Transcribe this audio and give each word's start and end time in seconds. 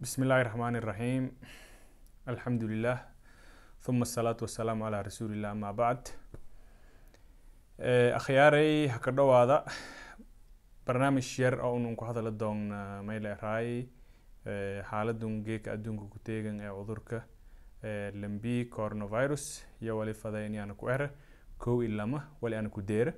بسم 0.00 0.22
الله 0.22 0.40
الرحمن 0.40 0.76
الرحيم 0.76 1.24
الحمد 2.28 2.62
لله 2.64 2.98
ثم 3.80 4.02
الصلاة 4.02 4.36
والسلام 4.42 4.82
على 4.82 5.00
رسول 5.00 5.32
الله 5.32 5.50
أما 5.52 5.72
بعد 5.72 6.00
akhyaaray 8.16 8.88
ha 8.88 8.98
ka 8.98 9.10
dhowaada 9.12 9.64
barnaamij 10.86 11.28
yar 11.38 11.60
oo 11.60 11.74
unun 11.76 11.96
ku 11.96 12.04
hadala 12.08 12.30
doona 12.30 13.02
mayleeraay 13.04 13.84
xaaladun 14.90 15.42
geeka 15.44 15.72
adduunka 15.76 16.04
ku 16.12 16.18
teegan 16.24 16.60
ee 16.60 16.70
cudurka 16.72 17.18
lambi 18.22 18.64
coronavirus 18.76 19.44
iyo 19.82 19.98
wali 19.98 20.14
fadayn 20.14 20.54
yaana 20.54 20.74
ku 20.74 20.88
ere 20.88 21.10
kow 21.58 21.82
ilama 21.84 22.20
wali 22.40 22.56
ana 22.56 22.68
ku 22.72 22.80
deera 22.80 23.12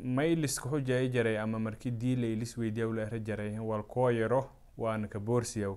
mayliska 0.00 0.68
xujay 0.72 1.08
jaray 1.12 1.36
ama 1.38 1.58
markii 1.58 1.90
diilay 1.92 2.34
lis 2.40 2.56
weydiyaw 2.58 2.90
la 2.96 3.02
ere 3.02 3.20
jaray 3.20 3.58
wal 3.58 3.82
koo 3.84 4.08
yaro 4.10 4.42
waana 4.77 5.07
ka 5.07 5.19
boorsiyaw. 5.19 5.75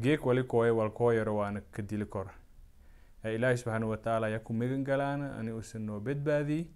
Geek 0.00 0.26
wali 0.26 0.44
kooye 0.44 0.70
waana 0.70 1.60
ka 1.60 1.82
dili 1.82 2.06
kora 2.06 2.30
ilaahi 3.24 3.56
subxaana 3.58 3.86
watacaala 3.86 4.26
ayaa 4.26 4.38
ku 4.38 4.52
galaana 4.82 5.36
ani 5.38 5.52
usan 5.52 5.82
noo 5.82 6.00
badbaadiyey 6.00 6.66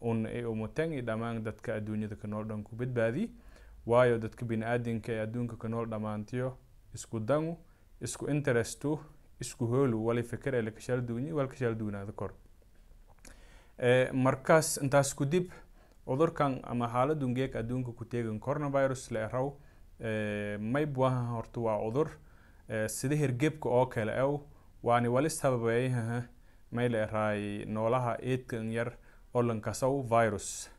un 0.00 0.26
i 0.26 0.44
umutan 0.44 0.92
i 0.92 1.02
dhammaan 1.02 1.42
dadka 1.44 1.74
adduunyada 1.74 2.16
ka 2.16 2.28
nool 2.28 2.44
dhan 2.46 2.62
ku 2.62 2.76
badbaadiy 2.76 3.28
waayo 3.86 4.18
dadka 4.18 4.46
bini 4.46 4.64
aadinka 4.64 5.12
ee 5.12 5.20
adduunka 5.20 5.56
ka 5.56 5.68
nool 5.68 5.86
dhammaantiyo 5.86 6.56
isku 6.94 7.20
dangu 7.20 7.58
isku 8.00 8.30
interestu 8.30 8.98
isku 9.40 9.66
hoolu 9.66 10.06
wali 10.06 10.22
fikir 10.22 10.54
ele 10.54 10.70
kashal 10.70 11.02
duunyi 11.02 11.32
wal 11.32 11.48
kashal 11.48 11.74
duunaada 11.74 12.12
kor. 12.12 12.32
Markaas 14.12 14.78
intaas 14.82 15.14
ku 15.14 15.24
cudurkan 16.06 16.60
ama 16.62 16.88
xaaladun 16.88 17.34
geek 17.34 17.56
adduunka 17.56 17.92
ku 17.92 18.04
teegan 18.04 18.40
coronavirus 18.40 19.10
la 19.10 19.20
eraw 19.20 19.52
may 20.00 20.86
buaha 20.86 21.22
horta 21.34 21.60
waa 21.60 21.78
cudur. 21.78 22.08
Sida 22.88 23.16
hergebka 23.16 23.68
oo 23.68 23.86
kale 23.86 24.12
ew 24.18 24.40
waani 24.82 25.08
wali 25.08 25.30
sababeeyaha 25.30 26.22
may 26.72 26.88
la 26.88 26.98
eraay 27.06 27.64
noolaha 27.66 28.16
eedkan 28.22 28.70
yar 28.72 28.92
oo 29.34 29.42
lankasow 29.42 30.02
virus. 30.02 30.70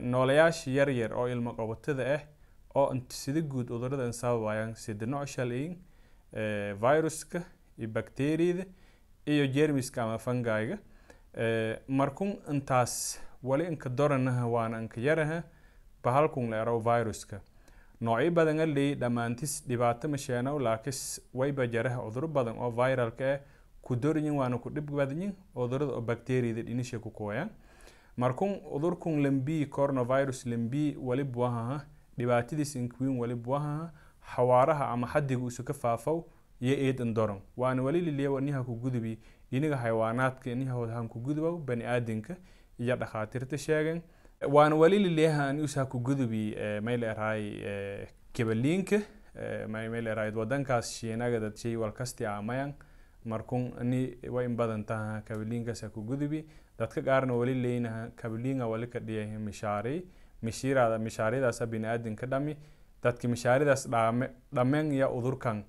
Noolayaasha 0.00 0.70
yar 0.70 0.88
yar 0.90 1.12
oo 1.14 1.26
ilmo 1.28 1.52
qabatada 1.56 2.14
ah 2.14 2.22
oo 2.74 2.94
sida 3.08 3.40
guud 3.40 3.68
cuduradan 3.68 4.12
sababayaan 4.12 4.74
sida 4.74 5.06
nooc 5.06 5.26
shalayin 5.28 5.76
viruska 6.80 7.42
iyo 7.78 7.88
bacteriyada 7.88 8.64
iyo 9.26 9.46
jermiska 9.46 10.02
ama 10.02 10.18
fangayga 10.18 10.78
markun 11.88 12.36
intaas 12.52 13.18
wali 13.42 13.64
inka 13.66 13.88
doranaha 13.88 14.46
waana 14.46 14.80
inka 14.82 15.00
yaraha 15.00 15.42
bahalkun 16.04 16.50
la 16.50 16.60
eraw 16.62 16.78
viruska 16.80 17.40
noocyo 18.00 18.30
badan 18.30 18.60
a 18.60 18.66
leey 18.66 18.94
dhammaantis 18.94 19.64
dhibaato 19.68 20.08
masheenow 20.08 20.58
laakis 20.58 21.20
wayba 21.34 21.66
jaraha 21.66 22.00
cuduro 22.06 22.28
badan 22.28 22.58
oo 22.58 22.70
viralka 22.70 23.24
ah 23.34 23.40
ku 23.82 23.96
doryin 23.96 24.30
waana 24.40 24.58
ku 24.58 24.70
dhib 24.70 24.90
badanyin 24.90 25.32
cudurrada 25.54 25.92
oo 25.92 26.00
bacteriyada 26.00 26.62
dhinisha 26.62 26.98
ku 26.98 27.10
kooyaan. 27.10 27.50
Markun 28.16 28.60
cudurkun 28.72 29.22
lambi 29.22 29.66
coronavirus 29.66 30.46
lambi 30.46 30.96
wali 31.00 31.24
buahaha 31.24 31.84
dhibaatadiis 32.18 32.76
inkwin 32.76 33.18
wali 33.18 33.34
buahaha 33.34 33.90
xawaaraha 34.34 34.88
ama 34.92 35.06
xadiga 35.06 35.42
usu 35.44 35.64
ka 35.64 35.72
faafow 35.74 36.24
iyo 36.60 36.74
eedan 36.74 37.14
doron 37.14 37.40
waana 37.56 37.82
wali 37.82 38.00
liliyaw 38.00 38.38
aniha 38.38 38.62
ku 38.64 38.74
gudubi 38.74 39.18
iniga 39.50 39.76
xayawaanaadka 39.76 40.50
inihahan 40.50 41.08
ku 41.08 41.20
gudubow 41.20 41.58
bani 41.58 41.84
aadinka 41.84 42.36
iyo 42.78 42.96
dhakhaatiirta 42.96 43.58
sheegen 43.58 44.00
waana 44.42 44.76
wali 44.76 44.98
liliyaha 44.98 45.48
ani 45.48 45.62
usaha 45.62 45.86
ku 45.86 45.98
gudubi 46.00 46.54
may 46.82 46.96
la 46.96 47.06
eraay 47.14 48.06
kebaliinka 48.32 48.98
may 49.68 50.00
la 50.02 50.10
eraay 50.10 50.30
wadankaas 50.30 50.92
shiinaga 50.98 51.40
dad 51.40 51.56
shay 51.56 51.76
walkasti 51.76 52.26
aamayan 52.26 52.74
markun 53.24 53.72
ani 53.80 54.16
wa 54.28 54.44
in 54.44 54.56
badan 54.56 54.84
taha 54.84 55.22
kabaliinkaasa 55.24 55.88
ku 55.90 56.02
gudubi. 56.02 56.44
Dadka 56.78 57.02
qaarna 57.02 57.32
wali 57.34 57.54
leynaha 57.54 58.10
kabaliinga 58.16 58.66
wali 58.68 58.86
ka 58.86 59.00
dhiyay 59.00 59.38
mishaari. 59.38 60.06
Mishiirada 60.42 60.98
mishaariyadaasa 60.98 61.66
bini 61.66 61.86
aadinka 61.86 62.26
dhami. 62.26 62.56
Dadki 63.02 63.28
mishaaridaas 63.28 63.88
dhaame 63.90 64.28
dhameen 64.52 64.92
iyo 64.92 65.08
udurkan 65.16 65.64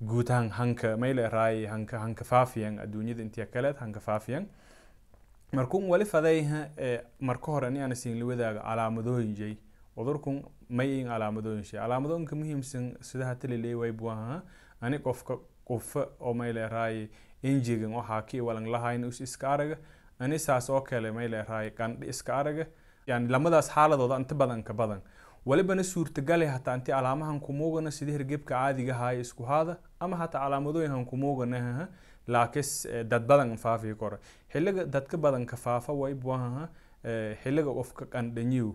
guutahan 0.00 0.48
hanka 0.50 0.96
may 0.96 1.12
la 1.14 1.22
eraay 1.28 1.66
hanka 1.66 1.98
hanka 1.98 2.24
faafiyan 2.24 2.78
adduunyada 2.78 3.22
intiya 3.22 3.46
kaleed 3.46 3.76
hanka 3.76 4.00
faafiyan 4.00 4.46
markun 5.52 5.84
wali 5.88 6.04
fadayha 6.04 6.68
marka 7.20 7.52
hore 7.52 7.66
ani 7.66 7.80
ana 7.80 7.94
siin 7.94 8.16
liwadaaga 8.18 8.60
calaamadooyin 8.60 9.34
jay. 9.34 9.56
Cudurkun 9.96 10.42
may 10.70 11.00
in 11.00 11.06
calaamadooyin 11.08 11.64
shay. 11.64 11.78
Calaamadooyinka 11.80 12.36
muhiimsan 12.36 12.96
sida 13.00 13.26
hata 13.26 13.48
laleey 13.48 13.74
way 13.74 13.92
ani 14.80 14.98
qofka 14.98 15.36
qufa 15.68 16.08
oo 16.20 16.32
may 16.34 16.52
leeraay 16.52 17.08
injigan 17.42 17.92
waxaa 17.92 18.22
ki 18.22 18.40
walan 18.40 18.64
lahayn 18.66 19.04
us 19.04 19.20
iska 19.20 19.52
araga. 19.52 19.76
Ani 20.18 20.38
saas 20.38 20.70
oo 20.70 20.80
kale 20.80 21.12
may 21.12 21.28
leeraay 21.28 21.70
qandhi 21.70 22.08
iska 22.08 22.34
araga. 22.36 22.66
Yani 23.06 23.28
lamadaas 23.28 23.68
xaaladooda 23.70 24.16
inta 24.16 24.34
badan 24.34 24.62
ka 24.62 24.72
badan. 24.72 25.00
Walibana 25.46 25.82
suurtagale 25.84 26.46
hataa 26.46 26.76
inti 26.76 26.92
calaamahan 26.92 27.40
kumuugana 27.40 27.90
sida 27.90 28.12
hergebka 28.12 28.54
caadiga 28.54 29.12
isku 29.20 29.42
haada 29.44 29.76
ama 30.00 30.16
hataa 30.16 30.40
calaamadooyinhan 30.40 31.04
kumuuganaha 31.04 31.88
laakis 32.26 32.86
dad 33.08 33.26
badan 33.26 33.56
faafi 33.56 33.94
kora 33.94 34.18
xilliga 34.52 34.84
dadka 34.84 35.16
badan 35.18 35.46
ka 35.46 35.56
faafa 35.56 35.92
way 35.92 36.14
buahaha 36.14 36.68
xilliga 37.42 37.72
qofka 37.78 38.06
qandhanyiw 38.14 38.70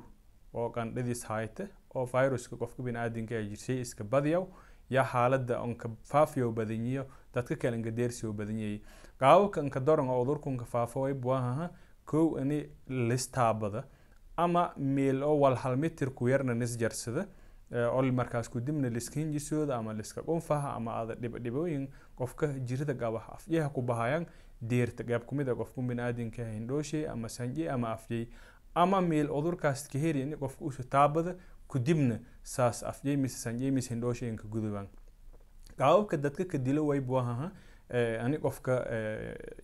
oo 0.53 0.69
qandhadiis 0.69 1.24
hayta 1.30 1.68
oo 1.96 2.06
viruska 2.06 2.56
qofka 2.58 2.84
biniaadinka 2.84 3.35
ay 3.35 3.46
jirsay 3.50 3.81
iska 3.81 4.03
badiyaw 4.03 4.44
yaa 4.90 5.03
xaalada 5.12 5.59
onka 5.62 5.90
faafiyo 6.03 6.52
badanyiyo 6.52 7.06
dadka 7.34 7.56
kale 7.56 7.78
nka 7.78 7.91
deersiyo 7.91 8.34
badanyay 8.34 8.81
qaababka 9.19 9.62
nka 9.62 9.79
doran 9.79 10.09
oo 10.09 10.19
cudurkunka 10.24 10.66
faafa 10.66 11.00
way 11.00 11.14
buahaha 11.14 11.69
kow 12.06 12.38
ani 12.41 12.59
listaabada 12.90 13.84
ama 14.38 14.74
meel 14.78 15.24
oo 15.24 15.35
wal 15.40 15.56
hal 15.56 15.75
mitir 15.78 16.09
ku 16.14 16.28
yarna 16.28 16.53
nisjarsada 16.53 17.28
oo 17.72 18.01
markaas 18.11 18.50
kudibna 18.50 18.89
liska 18.89 19.19
hinjisooda 19.19 19.75
ama 19.75 19.94
liska 19.94 20.22
qunfaha 20.23 20.73
ama 20.75 20.95
ada 21.01 21.16
dhibdhibooyin 21.16 21.88
qofka 22.16 22.47
jirada 22.47 22.94
gabaha 22.94 23.33
afyaha 23.35 23.69
ku 23.69 23.81
bahayaan 23.81 24.25
deerta 24.61 25.03
qeyb 25.03 25.25
kumid 25.25 25.50
a 25.50 25.55
qofku 25.55 25.81
biniaadinka 25.81 26.45
hindhooshay 26.45 27.07
ama 27.09 27.29
sanji 27.29 27.69
ama 27.69 27.91
afyay 27.91 28.28
ama 28.75 29.01
meel 29.01 29.28
cudurkaas 29.28 29.88
ka 29.89 30.00
heri 30.00 30.22
in 30.22 30.35
qofka 30.38 30.66
usu 30.66 30.83
taabada 30.83 31.35
kudibna 31.67 32.19
saas 32.44 32.83
afyay 32.83 33.16
mise 33.17 33.38
sanjay 33.38 33.72
mise 33.72 33.89
hindhooshay 33.94 34.29
inka 34.29 34.47
gudubaan. 34.47 34.88
Qaababka 35.78 36.17
dadka 36.17 36.45
ka 36.45 36.57
way 36.81 36.99
buahaha 37.01 37.51
ani 38.23 38.38
qofka 38.39 38.73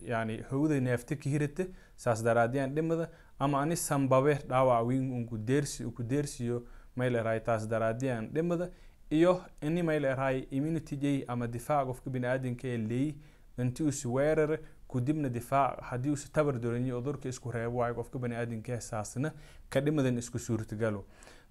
yani 0.02 0.42
howda 0.50 0.80
neefta 0.80 1.16
ka 1.16 1.30
hirata 1.30 1.64
saas 1.96 2.22
daraadiyaan 2.24 2.74
dhimada 2.74 3.10
ama 3.38 3.60
ani 3.62 3.76
sambabe 3.76 4.34
dhaawac 4.48 4.86
weyn 4.86 5.10
unku 5.12 5.38
deersi 5.38 5.84
ku 5.84 6.02
deersiyo 6.02 6.62
leerahay 7.10 7.40
taas 7.40 7.68
daraadiyaan. 7.68 8.28
Dhimada 8.32 8.70
iyo 9.10 9.40
ini 9.62 9.82
may 9.82 10.00
leerahay 10.00 10.46
immunity 10.50 10.96
jay 10.96 11.24
ama 11.28 11.46
difaac 11.46 11.86
qofka 11.86 12.10
biniaadinka 12.10 12.68
ee 12.68 12.76
leey 12.78 13.14
inti 13.58 13.82
usu 13.82 14.14
weerara 14.14 14.58
kudibna 14.88 15.28
difaac 15.28 15.80
haddii 15.82 16.10
usu 16.10 16.32
tabar 16.32 16.58
doranyo 16.60 17.00
cudurka 17.00 17.28
isku 17.28 17.50
reebo 17.50 17.78
waayo 17.78 17.94
qofka 17.94 18.18
baniaadinka 18.18 18.80
saasna 18.80 19.32
ka 19.70 19.80
dhimadan 19.80 20.18
isku 20.18 20.38
suurtagalo. 20.38 21.04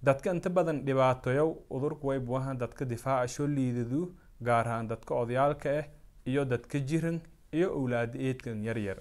Dadka 0.04 0.32
inta 0.34 0.50
badan 0.50 0.84
dhibaatoyow 0.86 1.56
cudurka 1.70 2.08
way 2.08 2.20
buahan 2.20 2.58
dadka 2.58 2.86
difaaca 2.86 3.28
soo 3.28 3.48
liidadu 3.48 4.14
gaar 4.42 4.68
ahaan 4.68 4.88
dadka 4.88 5.16
odayaalka 5.16 5.70
ah 5.80 5.86
iyo 6.26 6.46
dadka 6.46 6.80
jiran 6.80 7.22
iyo 7.54 7.70
owlaada 7.80 8.20
eedkan 8.20 8.64
yaryar 8.64 8.98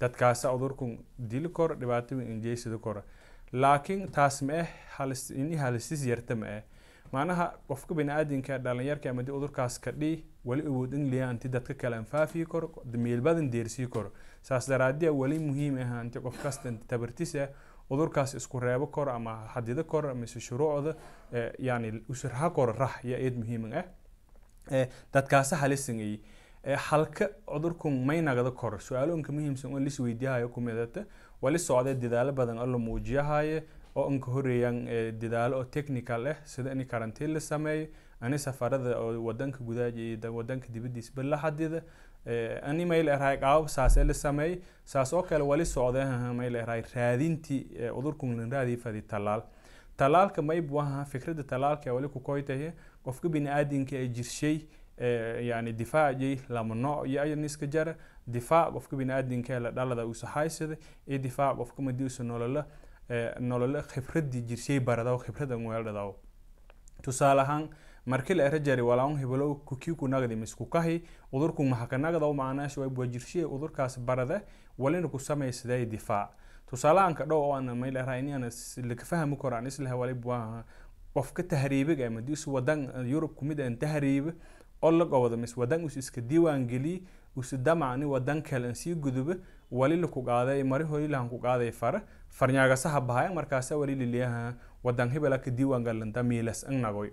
dadkaasa 0.00 0.50
cudurkun 0.52 0.98
dili 1.18 1.48
koro 1.48 1.74
dhibaatooyin 1.74 2.28
injeysada 2.32 2.78
koro 2.78 3.02
laakiin 3.52 4.08
taas 4.12 4.42
ma 4.42 4.52
ah 4.98 5.06
ini 5.34 5.56
halisis 5.56 6.04
yarta 6.06 6.34
ma 6.36 6.46
ah 6.58 6.62
macnaha 7.12 7.46
qofka 7.68 7.94
baniaadinka 7.94 8.58
dhalinyarka 8.58 9.10
ama 9.10 9.22
dii 9.22 9.32
cudurkaas 9.32 9.78
ka 9.80 9.90
dhii 9.92 10.24
wali 10.44 10.62
awood 10.66 10.92
in 10.94 11.10
liya 11.10 11.28
anti 11.28 11.48
dadka 11.48 11.74
kale 11.74 11.96
aan 11.96 12.04
faafiyi 12.04 12.46
karo 12.46 12.72
meelbadan 13.06 13.50
deersii 13.50 13.86
karo 13.88 14.12
saas 14.42 14.68
daraadiya 14.68 15.12
wali 15.12 15.38
muhiim 15.38 15.76
ah 15.78 16.00
anti 16.00 16.18
qof 16.20 16.42
kasta 16.42 16.68
inti 16.68 16.86
tabartis 16.86 17.34
ah 17.36 17.48
cudurkaas 17.88 18.34
isku 18.34 18.60
reebo 18.60 18.86
koro 18.86 19.12
ama 19.12 19.34
xadido 19.54 19.84
koro 19.84 20.14
mise 20.14 20.40
shuruucda 20.40 20.94
yani 21.58 22.02
usirha 22.08 22.50
koro 22.50 22.72
rax 22.72 23.04
ya 23.04 23.18
eed 23.18 23.36
muhiiman 23.38 23.72
ah 23.74 23.84
dadkaasa 25.12 25.56
halisangayay 25.56 26.18
halka 26.64 27.28
cudurkun 27.46 28.04
may 28.06 28.20
nagada 28.22 28.50
koro. 28.54 28.78
Su'aalooyinka 28.78 29.32
muhiimsan 29.32 29.72
oo 29.74 29.78
lis 29.80 29.98
weydiyahayo 30.00 30.48
kumidata 30.48 31.04
wali 31.42 31.58
socday 31.58 31.94
dadaalo 31.94 32.32
badan 32.32 32.58
oo 32.58 32.66
la 32.66 32.78
muujiyahaye 32.78 33.64
oo 33.96 34.10
inka 34.10 34.30
horeeyaan 34.30 34.86
dadaalo 35.18 35.58
oo 35.58 35.64
technical 35.64 36.26
ah 36.26 36.36
sida 36.44 36.72
in 36.72 36.84
karantiin 36.86 37.32
la 37.34 37.40
sameeyo 37.40 37.86
ani 38.20 38.38
safarada 38.38 38.98
oo 38.98 39.24
wadanka 39.24 39.58
gudaha 39.58 39.88
iyo 39.88 40.34
wadanka 40.34 40.68
dibadiisba 40.68 41.22
la 41.22 41.36
xadida 41.36 41.82
ani 42.62 42.84
may 42.86 43.02
leerahay 43.02 43.38
qaabab 43.38 43.66
saasee 43.68 44.04
la 44.04 44.14
sameeyey 44.14 44.60
saas 44.84 45.12
oo 45.12 45.22
kale 45.22 45.42
wali 45.42 45.66
socday 45.66 46.06
may 46.34 46.50
leerahay 46.50 46.82
raadintii 46.94 47.90
cudurkun 47.94 48.36
la 48.38 48.46
raadii 48.58 48.76
fadi 48.76 49.02
tallaal 49.02 49.42
talaalka 49.96 50.42
maybu 50.42 50.80
ahaa 50.80 51.04
fikrada 51.04 51.42
talaalka 51.42 51.92
wali 51.94 52.08
ku 52.08 52.20
koytahe 52.20 52.72
qofka 53.04 53.28
bini-aadinka 53.28 53.96
ee 53.96 54.08
jirshay 54.08 54.60
yani 54.98 55.72
difaacjay 55.72 56.38
lama 56.48 56.74
nooc 56.74 57.06
iyo 57.08 57.22
ayaniska 57.22 57.66
jara 57.66 57.96
difaac 58.26 58.72
qofka 58.72 58.96
bini-aadinka 58.96 59.60
la 59.60 59.70
dhalada 59.70 60.06
usa 60.06 60.26
haysada 60.26 60.76
iyo 61.06 61.18
difaac 61.18 61.56
qofka 61.56 61.82
madii 61.82 62.04
usa 62.04 62.24
nolola 62.24 62.66
nolola 63.40 63.82
khibradii 63.82 64.42
jirshay 64.42 64.80
baradaw 64.80 65.18
khibradan 65.18 65.66
weeldhadaw 65.66 66.12
tusaale 67.02 67.40
ahaan 67.40 67.68
markii 68.06 68.34
la 68.34 68.44
era 68.44 68.58
jari 68.58 68.82
walaun 68.82 69.18
hebelo 69.18 69.54
kukii 69.54 69.94
ku 69.94 70.08
nagdi 70.08 70.36
misku 70.36 70.66
kahi 70.66 71.02
udurku 71.32 71.64
maxaka 71.64 71.98
nagdaw 71.98 72.32
macnaash 72.34 72.76
waa 72.78 73.06
jirshay 73.06 73.44
udurkaas 73.44 73.98
barada 74.00 74.42
walina 74.78 75.08
ku 75.08 75.18
samaysaday 75.18 75.86
difaac. 75.86 76.30
Tusaalahan 76.66 77.14
ka 77.14 77.24
dhow 77.26 77.36
oo 77.38 77.54
aan 77.54 77.74
mayl 77.76 77.96
era 77.96 78.16
laka 78.16 79.04
fahmi 79.04 79.36
karo 79.36 79.56
aan 79.56 79.66
islaha 79.66 79.96
wali 79.96 80.14
bua 80.14 80.64
qofka 81.14 81.42
tahriibiga 81.42 82.10
madiis 82.10 82.46
wadan 82.46 82.88
yurub 83.06 83.34
kumid 83.34 83.60
aan 83.60 83.76
tahriiba 84.82 85.04
oo 85.04 85.06
gowda 85.08 85.36
mis 85.36 85.56
wadan 85.56 85.84
us 85.84 85.96
iska 85.96 86.20
diiwaan 86.20 86.68
usu 87.36 87.56
damacni 87.56 88.04
wadan 88.04 88.42
kale 88.42 88.66
aan 88.68 88.74
sii 88.74 88.94
guduba 88.94 89.34
wali 89.70 89.96
laku 89.96 90.22
qaaday 90.22 90.62
mari 90.62 90.84
hori 90.84 91.08
lahan 91.08 91.28
ku 91.28 91.38
qaaday 91.38 91.70
fara 91.72 92.02
farnyaagasaha 92.28 93.00
bahaya 93.00 93.32
markaasa 93.32 93.76
wali 93.76 93.94
liliyaha 93.94 94.54
wadan 94.84 95.08
hebela 95.10 95.38
ka 95.38 95.50
diiwaan 95.50 95.84
galanta 95.84 96.22
miilas 96.22 96.66
nagoy. 96.68 97.10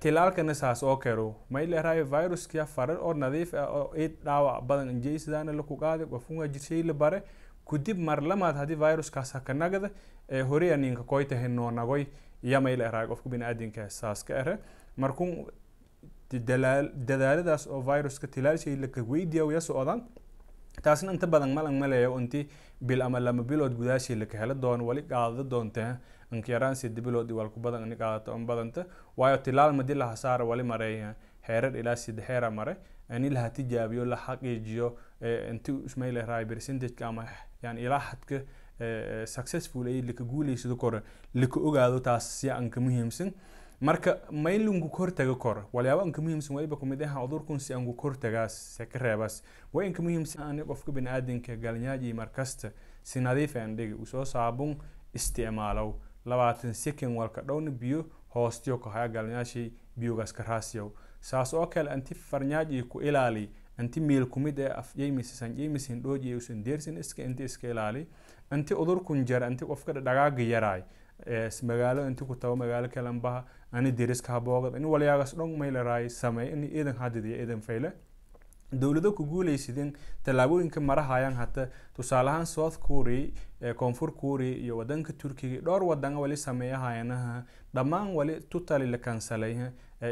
Tilaalkana 0.00 0.54
saas 0.54 0.82
oo 0.82 0.96
kero 0.96 1.34
mayl 1.50 1.72
erayo 1.72 2.04
viruska 2.04 2.66
fara 2.66 2.98
oo 3.00 3.14
nadiif 3.14 3.54
ah 3.54 3.68
oo 3.70 3.92
eed 3.96 4.12
dhaawac 4.24 4.64
badan 4.66 4.90
injeysidaana 4.90 5.52
laku 5.52 5.76
qaaday 5.76 6.06
qofun 6.06 6.38
waa 6.38 6.48
jirshay 6.48 6.82
la 6.82 6.92
bare 6.92 7.22
kudib 7.64 7.98
mar 7.98 8.20
lamaad 8.22 8.56
haddii 8.56 8.74
viruskaas 8.74 9.32
haka 9.32 9.54
nagada 9.54 9.90
hore 10.48 10.74
aninka 10.74 11.02
koytahay 11.02 11.48
noo 11.48 11.70
nagoy 11.70 12.04
iyo 12.42 12.60
mayl 12.60 12.80
erayo 12.80 13.08
qofka 13.08 13.28
bini-aadinka 13.30 13.88
saas 13.90 14.24
ka 14.24 14.34
ere. 14.34 14.58
Markun 14.96 15.46
dadaaladaas 16.30 17.66
oo 17.66 17.80
viruska 17.82 18.26
tilaalshay 18.26 18.76
laka 18.76 19.02
weydiya 19.02 19.44
ya 19.52 19.60
socdaan 19.60 20.00
taasna 20.82 21.12
inta 21.12 21.26
badan 21.26 21.52
malan 21.54 21.78
maleeyo 21.78 22.18
inti 22.20 22.48
bil 22.80 23.02
ama 23.02 23.20
lama 23.20 23.42
bilood 23.42 23.74
gudaashii 23.80 24.14
laka 24.22 24.38
helo 24.38 24.54
doono 24.54 24.86
wali 24.86 25.02
qaadada 25.02 25.42
doonta 25.52 25.98
inka 26.32 26.52
yaraan 26.52 26.74
sida 26.76 27.00
bilood 27.02 27.30
walku 27.32 27.60
badan 27.60 27.82
ini 27.86 27.96
qaadato 27.96 28.32
on 28.34 28.44
badanta. 28.46 28.84
Waayo 29.16 29.38
tilaal 29.38 29.72
madi 29.72 29.94
laha 29.94 30.16
saara 30.16 30.44
wali 30.44 30.62
mareeya 30.62 31.14
heerar 31.48 31.76
ilaa 31.76 31.96
sida 31.96 32.22
heera 32.28 32.50
mare 32.50 32.76
ini 33.16 33.30
laha 33.30 33.50
tijaabiyo 33.50 34.04
la 34.04 34.16
xaqiijiyo 34.16 34.88
inti 35.50 35.72
ismayl 35.88 36.16
eraay 36.16 36.44
percentageka 36.44 37.06
ama 37.08 37.24
yani 37.62 37.80
ilaa 37.86 38.00
xadka 38.10 38.38
successful 39.26 39.86
ay 39.86 40.02
laka 40.02 40.24
guuleysado 40.24 40.76
kore 40.76 41.00
laka 41.34 41.60
ogaado 41.60 41.98
taas 42.00 42.40
si 42.40 42.50
anka 42.50 42.80
muhiimsan 42.80 43.32
marka 43.80 44.18
maylunku 44.30 44.88
kortaga 44.88 45.34
kor 45.34 45.66
walyaaba 45.72 46.02
anka 46.02 46.22
muhiimsan 46.22 46.56
waliba 46.56 46.76
kumid 46.76 47.02
aha 47.02 47.20
cudurkun 47.20 47.58
si 47.58 47.74
anku 47.74 47.92
kortagaas 47.94 48.76
se 48.76 48.86
ka 48.86 48.98
reebas. 48.98 49.42
Inka 49.84 50.02
muhiimsan 50.02 50.42
ani 50.42 50.62
qofka 50.64 50.92
bini-aadinka 50.92 51.56
galnyaaji 51.56 52.12
markasta 52.14 52.70
si 53.02 53.20
nadiif 53.20 53.56
aan 53.56 53.76
dhigi. 53.76 53.94
Usoo 53.94 54.24
saabun 54.24 54.76
isticmaalow. 55.14 55.94
Labaatan 56.26 56.74
second 56.74 57.16
walka 57.16 57.42
dhowna 57.42 57.70
biyo 57.70 58.04
hoostiyo 58.34 58.78
kahaya 58.78 59.08
galnyaashii 59.08 59.72
biyogaas 59.96 60.32
ka 60.32 60.42
raasiyow 60.42 60.90
saas 61.20 61.54
oo 61.54 61.66
kale 61.66 61.90
anti 61.90 62.14
farnyaaji 62.14 62.82
ku 62.82 63.00
ilaali 63.00 63.48
anti 63.78 64.00
miil 64.00 64.26
kumid 64.26 64.58
ee 64.58 64.68
af 64.68 64.92
jeymisan 64.96 65.54
jeymisin 65.56 66.02
dhooji 66.02 66.34
usan 66.34 66.62
deersin 66.64 66.96
iska 66.98 67.22
inti 67.22 67.44
iska 67.44 67.68
ilaali. 67.68 68.06
Anti 68.50 68.74
udurkun 68.74 69.24
jar 69.24 69.44
anti 69.44 69.64
qofka 69.64 69.92
dhagaaga 69.92 70.42
yaraay 70.42 70.82
magaalo 71.62 72.06
inti 72.08 72.24
ku 72.24 72.34
tabo 72.36 72.56
magaalo 72.56 72.88
kalanbaha 72.88 73.44
ani 73.72 73.92
deriska 73.92 74.32
haboogad 74.32 74.76
ini 74.76 74.86
walyaagas 74.86 75.36
dhon 75.36 75.56
maylaraay 75.62 76.08
sameey 76.08 76.52
ini 76.52 76.66
iidan 76.66 76.96
hadidiyo 76.96 77.36
iidan 77.42 77.60
fayle 77.60 77.92
dowlado 78.72 79.12
ku 79.12 79.24
guuleysideen 79.26 79.92
tallaabooyinka 80.24 80.80
marahayaan 80.80 81.34
hata 81.34 81.68
tusaale 81.96 82.30
ahaan 82.30 82.46
south 82.46 82.78
korea 82.78 83.74
koonfur 83.74 84.12
korea 84.22 84.56
iyo 84.64 84.76
wadanka 84.76 85.12
turkiga 85.12 85.60
dhowr 85.60 85.84
wadan 85.90 86.16
wali 86.16 86.36
sameeyahayanaha 86.36 87.44
dhammaan 87.74 88.08
wali 88.18 88.40
tutali 88.50 88.86
la 88.90 88.98
kansalay 88.98 89.54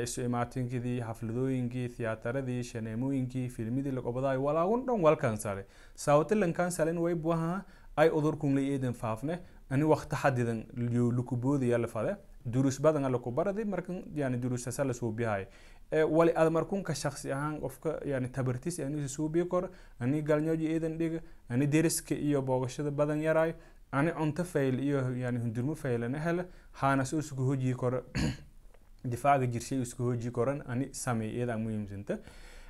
isu 0.03 0.23
imaatinkidii 0.23 1.01
xafladooyinkii 1.01 1.89
thiyaataradii 1.89 2.63
shaneemooyinkii 2.71 3.49
filmidii 3.49 3.91
laqobadaay 3.99 4.37
walaagun 4.37 4.87
dhan 4.87 5.01
wal 5.01 5.17
kansalay. 5.17 5.65
Sababta 5.95 6.35
lan 6.35 6.53
kansalin 6.53 6.99
way 6.99 7.15
buaha 7.15 7.65
ay 7.97 8.09
udurkun 8.09 8.55
la 8.55 8.61
eedan 8.61 8.95
faafne 8.95 9.39
ani 9.71 9.85
waqti 9.85 10.17
xadidan 10.23 10.65
lukuboodaya 11.19 11.79
la 11.79 11.89
durus 12.47 12.81
badan 12.81 13.13
laku 13.13 13.31
baradi 13.31 13.65
markan 13.65 14.03
yani 14.15 14.39
durusasa 14.43 14.85
la 14.85 14.93
suubihay 14.95 15.47
wali 16.09 16.33
ad 16.35 16.51
markunka 16.53 16.95
shaksi 16.95 17.33
ahaan 17.33 17.61
qofka 17.61 18.01
yani 18.05 18.29
tabartis 18.29 18.81
ani 18.81 19.09
suubiya 19.09 19.45
kor 19.45 19.71
ani 20.01 20.23
galnyooji 20.23 20.67
eedan 20.67 20.99
dhiga 20.99 21.21
ani 21.49 21.67
deriska 21.67 22.15
iyo 22.15 22.43
boogashada 22.43 22.91
badan 22.91 23.23
yaraay 23.23 23.55
ani 23.93 24.13
cunto 24.13 24.45
fayl 24.45 24.81
iyo 24.81 25.17
yani 25.17 25.39
hundurmo 25.39 25.75
faylana 25.75 26.19
hele 26.19 26.45
haanas 26.73 27.13
usku 27.13 27.43
hojiyi 27.43 27.75
koro 27.75 28.03
difaaca 29.05 29.47
jirshay 29.47 29.83
isku 29.83 30.03
hoji 30.03 30.31
koran 30.31 30.63
ani 30.67 30.89
sameey 30.93 31.31
iyada 31.37 31.59
muhiimsanta. 31.59 32.19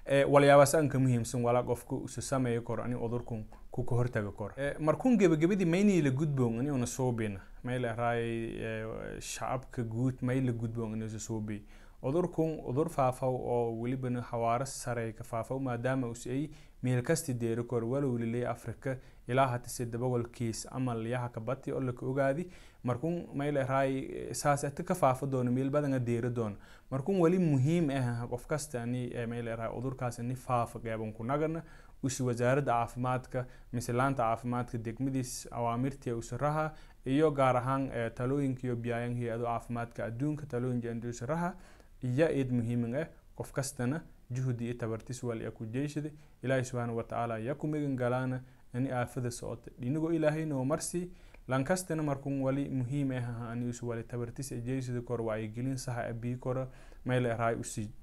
Walyaabas 0.06 0.74
anka 0.74 0.98
muhiimsan 0.98 1.42
walaa 1.42 1.62
qofka 1.62 1.96
isu 2.04 2.22
sameeyo 2.22 2.62
koro 2.62 2.82
ani 2.84 2.94
udurkun 2.94 3.44
kuka 3.70 3.94
hortaga 3.94 4.30
koro 4.30 4.54
markun 4.78 5.18
gebagabadii 5.18 5.64
maynii 5.64 6.02
la 6.02 6.10
gudboon 6.10 6.60
ani 6.60 6.70
una 6.70 6.86
suubina 6.86 7.40
may 7.68 7.78
la 7.84 7.92
raayay 8.00 9.20
shacabka 9.32 9.82
guud 9.94 10.22
may 10.22 10.40
la 10.40 10.52
gudboon 10.52 10.92
ani 10.96 11.04
isu 11.10 11.20
suubi 11.28 11.58
udurkun 12.02 12.50
udur 12.70 12.88
faafaw 12.96 13.34
oo 13.54 13.72
welibana 13.82 14.22
xawaaro 14.30 14.66
sare 14.66 15.12
ka 15.18 15.24
faafaw 15.24 15.58
maadaama 15.68 16.08
us 16.14 16.26
ay 16.26 16.42
meel 16.82 17.02
kasti 17.02 17.34
deeri 17.34 17.64
koro 17.64 17.88
walow 17.90 18.18
lilay 18.18 18.44
afrika 18.46 18.96
ilaa 19.28 19.46
hata 19.52 19.68
sida 19.68 19.98
boqolkiis 19.98 20.66
amal 20.70 21.06
yaha 21.06 21.28
kabati 21.28 21.72
oo 21.72 21.80
laka 21.80 22.06
ogaadi. 22.06 22.44
Markun 22.86 23.14
mayla 23.34 23.64
raay 23.66 23.92
saas 24.40 24.62
ata 24.64 24.82
ka 24.84 24.94
faafa 24.94 25.26
doono 25.26 25.50
meel 25.50 25.70
badanga 25.70 25.98
deeri 25.98 26.30
doono 26.30 26.56
markun 26.90 27.16
wali 27.20 27.38
muhiim 27.38 27.90
ah 27.90 28.26
qof 28.30 28.46
kasta 28.46 28.82
ani 28.82 29.10
mayla 29.32 29.56
raay 29.56 29.72
udurkaas 29.78 30.20
ani 30.20 30.36
faafa 30.36 30.78
qeyban 30.84 31.12
ku 31.16 31.24
nagana 31.24 31.62
usi 32.02 32.22
wasaaradda 32.22 32.72
caafimaadka 32.72 33.46
mise 33.72 33.92
laanta 33.92 34.22
caafimaadka 34.22 34.78
degmadiis 34.78 35.48
awaamirtii 35.50 36.12
usaraha 36.12 36.74
iyo 37.04 37.30
gaar 37.30 37.56
ahaan 37.56 37.90
talooyinka 38.14 38.62
iyo 38.66 38.76
biyaayan 38.76 39.14
hay'ado 39.16 39.44
caafimaadka 39.44 40.04
adduunka 40.04 40.46
talooyinka 40.46 40.90
indusaraha 40.90 41.54
iyo 42.02 42.30
id 42.40 42.50
muhiimin 42.52 42.94
ah 42.96 43.06
qof 43.36 43.52
kastana 43.52 44.00
juhdi 44.30 44.64
iyo 44.64 44.74
tabartis 44.74 45.22
wal 45.22 45.40
iya 45.40 45.50
ku 45.50 45.66
jeeshada 45.66 46.10
ilaahay 46.42 46.64
subxaana 46.64 46.92
watacaala 46.92 47.38
iya 47.40 47.54
ku 47.54 47.66
migan 47.66 47.96
galaana 47.96 48.40
ani 48.74 48.90
aafada 48.90 49.30
socota. 49.30 49.70
Dhinigoo 49.80 50.12
ilaahayna 50.12 50.56
oo 50.56 50.64
marsi 50.64 51.10
lankastana 51.48 52.02
markun 52.02 52.40
wali 52.42 52.68
muhiim 52.68 53.10
ah 53.12 53.50
ani 53.50 53.68
usu 53.68 53.94
tabartis 54.08 54.52
jeysida 54.52 55.00
kor 55.00 55.20
wacyigelin 55.22 55.76
saha 55.76 56.06
abii 56.08 56.36
koro 56.36 56.68
mayla 57.04 57.36
raay 57.36 57.56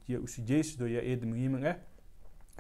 ya 0.08 1.01
id 1.03 1.24
muhiimin 1.25 1.65
ah 1.65 1.75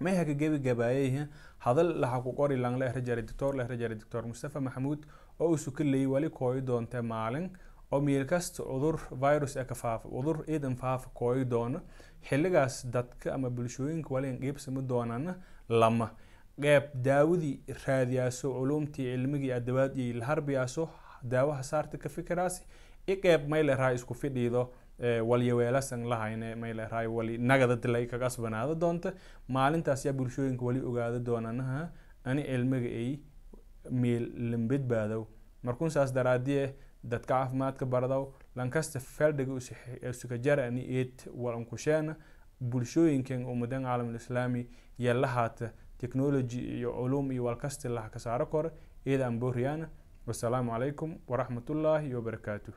may 0.01 0.15
gabaayay 0.15 1.27
hadal 1.59 1.99
laha 2.01 2.21
ku 2.23 2.33
qori 2.33 2.57
lang 2.57 2.79
la 2.79 2.87
jare 3.01 3.21
doctor 3.21 3.53
la 3.55 3.65
jare 3.77 3.95
doctor 3.95 4.23
mustafa 4.25 4.59
maxamuud 4.59 5.05
oo 5.39 5.49
usu 5.53 5.71
ka 5.71 5.83
leeyay 5.83 6.07
wali 6.07 6.29
kooyi 6.29 6.61
doonta 6.61 7.01
maalin 7.03 7.49
oo 7.91 8.01
meel 8.01 8.25
kasta 8.25 8.63
cudur 8.63 8.97
virus 9.11 9.55
ee 9.55 9.65
ka 9.65 9.75
faafa 9.75 10.09
cudur 10.09 10.43
iidan 10.49 10.75
faafa 10.75 11.09
kooyi 11.13 11.45
doono 11.45 11.79
xilligaas 12.27 12.85
dadka 12.89 13.33
ama 13.35 13.49
bulshooyinka 13.49 14.09
waliin 14.09 14.39
qiibsami 14.39 14.81
doonana 14.81 15.35
lama. 15.69 16.09
Qeyb 16.61 16.83
daawadii 17.05 17.61
raadiyaaso 17.85 18.49
culumtii 18.57 19.05
cilmigii 19.13 19.51
adawaadii 19.59 20.13
la 20.13 20.25
harbiyaaso 20.25 20.89
daawaha 21.23 21.63
saarta 21.63 21.97
ka 21.97 22.09
fikiraasi 22.09 22.63
i 23.07 23.15
qeyb 23.23 23.47
mayla 23.53 23.75
raay 23.75 23.95
isku 23.95 24.13
fidhiido 24.13 24.61
walyaweelasan 25.29 26.05
lahayne 26.11 26.55
mayla 26.55 26.87
raay 26.87 27.07
wali 27.07 27.37
nagada 27.37 27.75
kaga 28.07 28.25
asbanaado 28.25 28.75
doonta 28.75 29.13
maalintaas 29.47 30.05
yaa 30.05 30.13
bulshooyinka 30.13 30.65
wali 30.65 30.79
ogaado 30.89 31.19
doonanaha 31.19 31.81
ani 32.23 32.43
cilmiga 32.43 32.87
ay 33.01 33.09
meel 33.91 34.25
lambedbaadow 34.51 35.23
markun 35.63 35.89
saas 35.89 36.13
daraadiye 36.13 36.75
dadka 37.03 37.33
caafimaadka 37.33 37.85
bardow 37.85 38.23
lankasta 38.55 38.99
feldhiga 38.99 39.53
usuka 40.09 40.37
jara 40.37 40.65
ani 40.69 40.81
eed 40.99 41.13
walankusheena 41.43 42.15
bulshooyinkan 42.61 43.45
ummadan 43.45 43.83
caalamul 43.83 44.15
islaami 44.15 44.67
technology 45.97 46.59
iyo 46.77 46.91
culum 46.93 47.31
iyo 47.31 47.43
walkasta 47.43 47.89
laha 47.89 48.09
ka 48.09 48.19
saaro 48.19 48.45
koro 48.45 48.71
iyada 49.05 49.25
aan 49.27 49.39
wasalaamu 50.27 50.71
calaykum 50.71 51.17
waraxmatullaahi 51.27 52.13
wabarakaatuh 52.15 52.73